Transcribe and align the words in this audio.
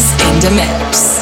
In 0.00 0.40
the 0.40 0.50
mix. 0.50 1.19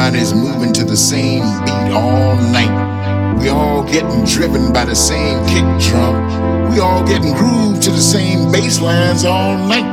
Everybody's 0.00 0.32
moving 0.32 0.72
to 0.72 0.82
the 0.82 0.96
same 0.96 1.42
beat 1.66 1.92
all 1.92 2.34
night. 2.34 3.36
We 3.38 3.50
all 3.50 3.84
getting 3.84 4.24
driven 4.24 4.72
by 4.72 4.86
the 4.86 4.96
same 4.96 5.44
kick 5.46 5.62
drum. 5.78 6.72
We 6.72 6.80
all 6.80 7.06
getting 7.06 7.34
grooved 7.34 7.82
to 7.82 7.90
the 7.90 8.00
same 8.00 8.50
bass 8.50 8.80
lines 8.80 9.26
all 9.26 9.58
night. 9.58 9.84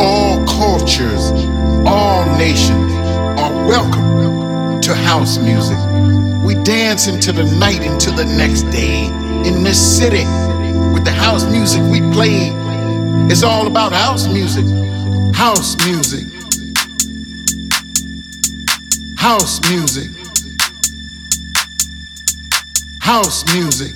All 0.00 0.46
cultures, 0.46 1.30
all 1.86 2.24
nations 2.38 2.90
are 3.38 3.52
welcome 3.68 4.80
to 4.80 4.94
house 4.94 5.36
music. 5.36 5.76
We 6.42 6.54
dance 6.64 7.06
into 7.06 7.32
the 7.32 7.44
night 7.60 7.82
into 7.82 8.10
the 8.10 8.24
next 8.24 8.62
day 8.72 9.04
in 9.46 9.62
this 9.62 9.78
city 9.98 10.24
with 10.94 11.04
the 11.04 11.12
house 11.12 11.44
music 11.44 11.82
we 11.92 12.00
play. 12.14 12.50
It's 13.30 13.42
all 13.42 13.66
about 13.66 13.92
house 13.92 14.26
music. 14.26 14.64
House 15.34 15.76
music. 15.84 16.35
House 19.28 19.60
music. 19.68 20.08
House 23.00 23.44
music. 23.52 23.92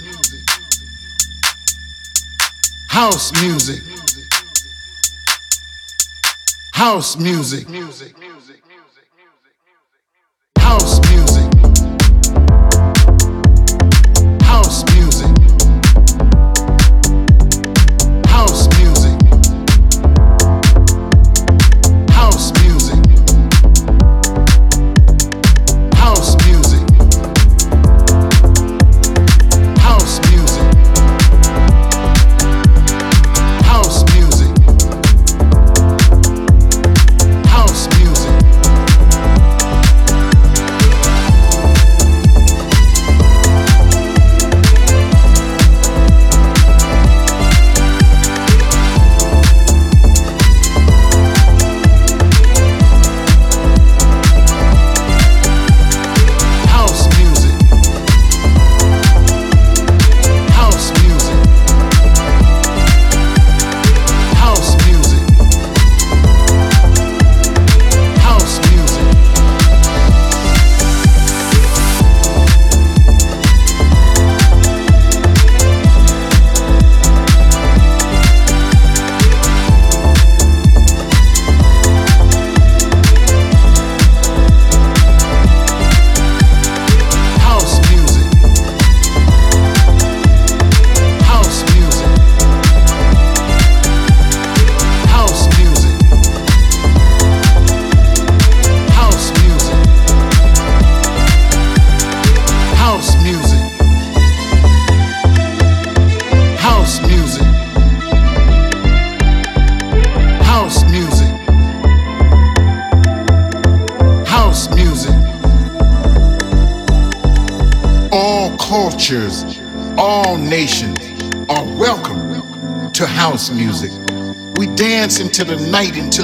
House 2.89 3.31
music. 3.41 3.81
House 6.73 7.17
music. 7.17 7.69
House 7.69 8.20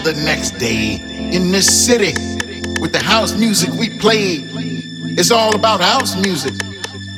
the 0.06 0.22
next 0.22 0.52
day 0.52 1.00
in 1.34 1.50
this 1.50 1.66
city 1.66 2.14
with 2.80 2.92
the 2.92 3.00
house 3.02 3.36
music 3.36 3.68
we 3.72 3.98
play. 3.98 4.38
It's 5.18 5.32
all 5.32 5.56
about 5.56 5.80
house 5.80 6.14
music. 6.22 6.52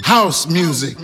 House 0.02 0.46
music. 0.46 0.96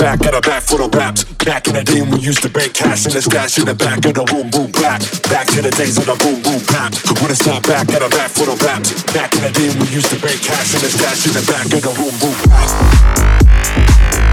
Back, 0.00 0.18
got 0.20 0.34
a 0.34 0.40
back 0.40 0.62
for 0.62 0.78
the 0.78 0.88
raps. 0.96 1.24
Back 1.44 1.68
in 1.68 1.74
the 1.74 1.84
day 1.84 2.00
when 2.00 2.12
we 2.12 2.20
used 2.20 2.42
to 2.42 2.48
bank 2.48 2.72
cash 2.72 3.04
in 3.06 3.12
the 3.12 3.20
stash 3.20 3.58
in 3.58 3.66
the 3.66 3.74
back 3.74 3.98
of 4.06 4.14
the 4.14 4.24
boom 4.24 4.48
boom 4.48 4.72
back. 4.72 5.00
Back 5.28 5.46
to 5.52 5.60
the 5.60 5.70
days 5.70 5.98
of 5.98 6.06
the 6.06 6.16
boom 6.16 6.40
boom. 6.40 6.60
When 7.20 7.30
it's 7.30 7.46
not 7.46 7.62
back, 7.68 7.86
got 7.86 8.02
a 8.02 8.08
back 8.08 8.30
for 8.30 8.46
the 8.46 8.56
raps. 8.64 9.04
Back 9.12 9.34
in 9.36 9.42
the 9.42 9.52
day 9.52 9.68
when 9.68 9.80
we 9.80 9.88
used 9.92 10.08
to 10.08 10.18
bank 10.18 10.40
cash 10.40 10.74
in 10.74 10.80
the 10.80 10.88
stash 10.88 11.26
in 11.28 11.32
the 11.36 11.44
back 11.44 11.66
of 11.68 11.82
the 11.84 11.92
boom 11.92 12.14
boom 12.18 12.34
bap. 12.48 14.29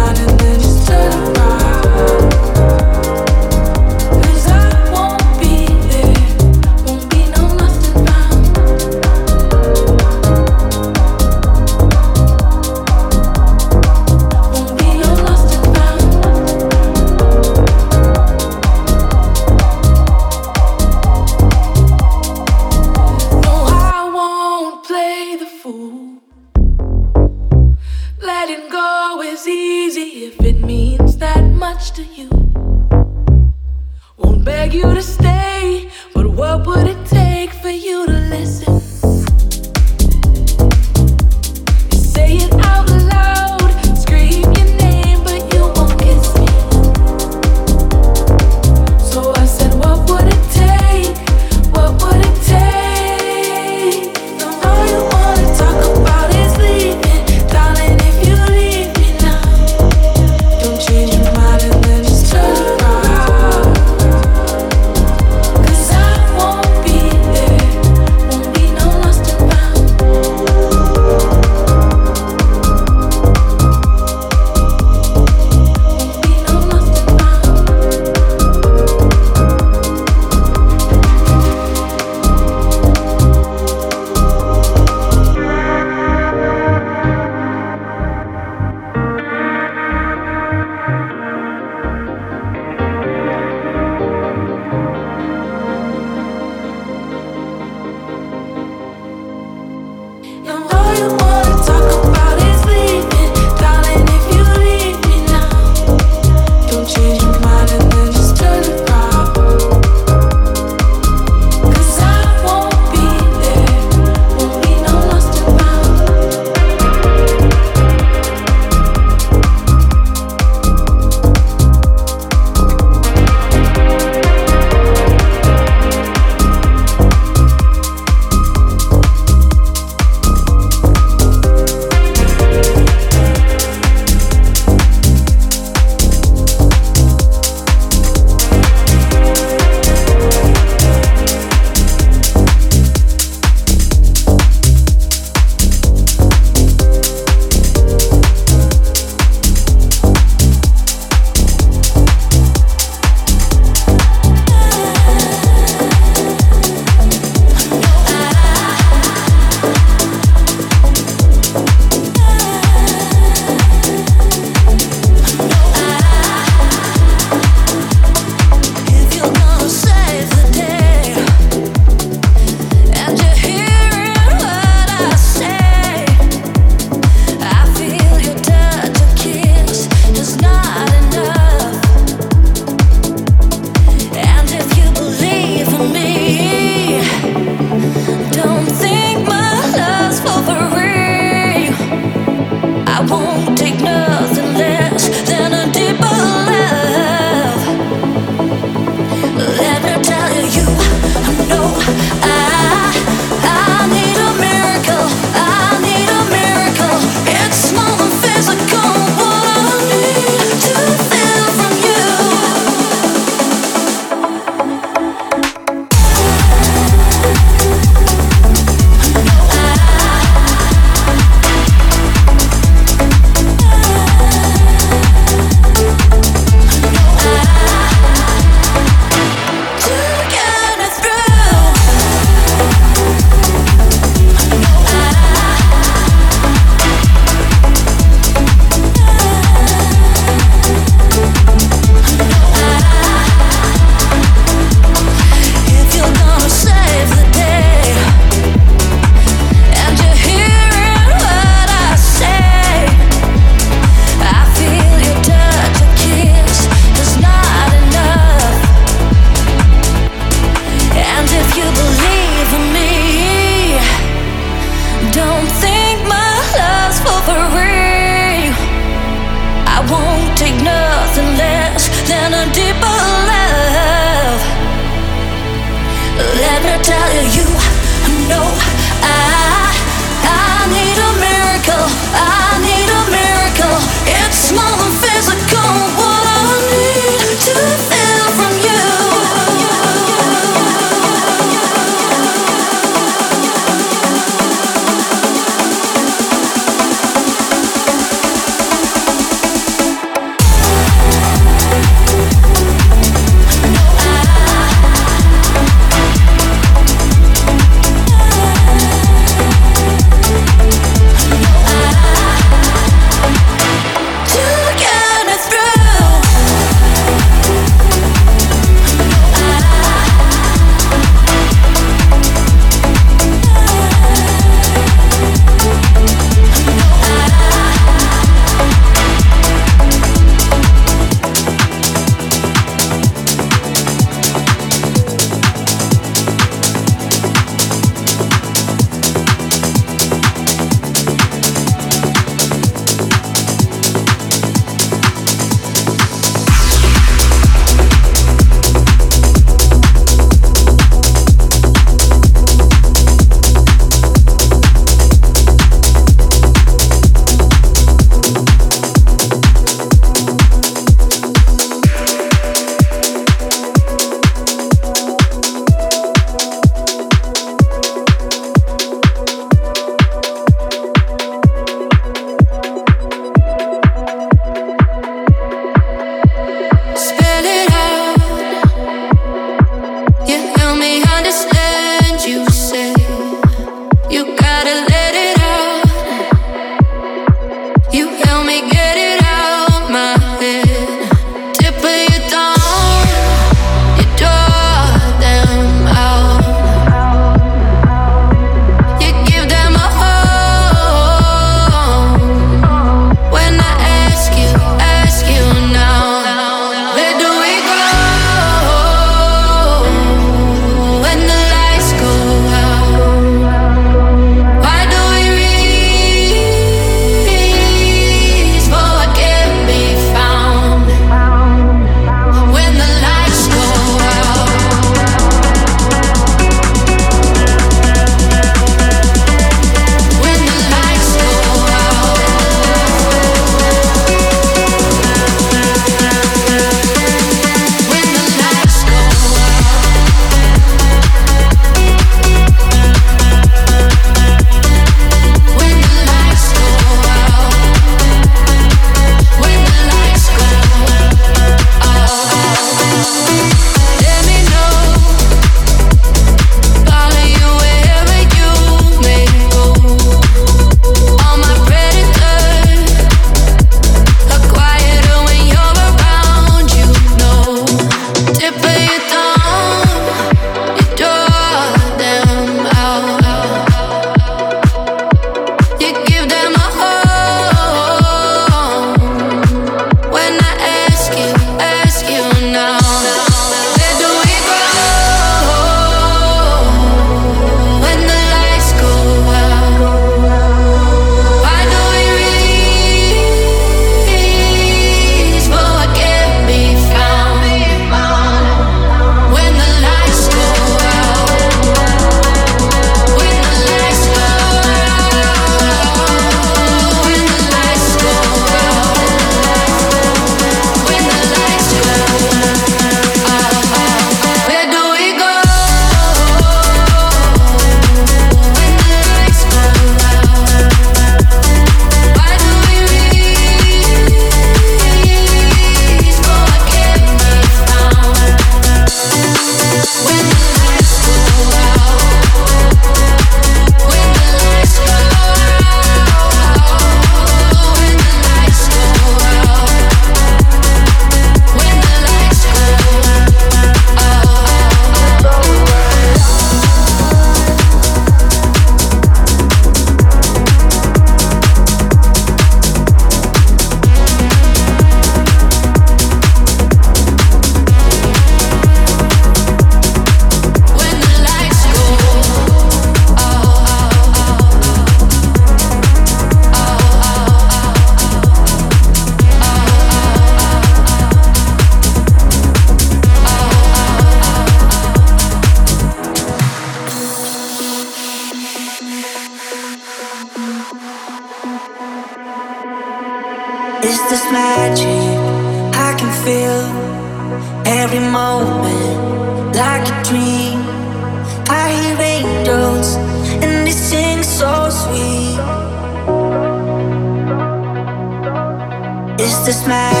Is 599.41 599.47
this 599.47 599.65
magic 599.65 600.00